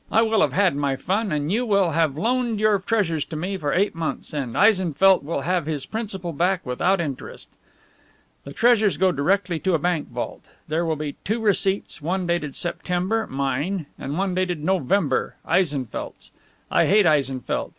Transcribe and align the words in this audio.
I 0.11 0.23
will 0.23 0.41
have 0.41 0.53
had 0.53 0.75
my 0.75 0.95
fun, 0.95 1.31
and 1.31 1.51
you 1.51 1.63
will 1.63 1.91
have 1.91 2.17
loaned 2.17 2.59
your 2.59 2.79
treasures 2.79 3.23
to 3.25 3.35
me 3.35 3.55
for 3.55 3.71
eight 3.71 3.93
months, 3.93 4.33
and 4.33 4.57
Eisenfeldt 4.57 5.21
will 5.21 5.41
have 5.41 5.67
his 5.67 5.85
principal 5.85 6.33
back 6.33 6.65
without 6.65 6.99
interest. 6.99 7.47
The 8.43 8.51
treasures 8.51 8.97
go 8.97 9.11
directly 9.11 9.59
to 9.59 9.75
a 9.75 9.77
bank 9.77 10.07
vault. 10.07 10.43
There 10.67 10.85
will 10.87 10.95
be 10.95 11.17
two 11.23 11.39
receipts, 11.39 12.01
one 12.01 12.25
dated 12.25 12.55
September 12.55 13.27
mine; 13.27 13.85
and 13.99 14.17
one 14.17 14.33
dated 14.33 14.63
November 14.63 15.35
Eisenfeldt's. 15.45 16.31
I 16.71 16.87
hate 16.87 17.05
Eisenfeldt. 17.05 17.69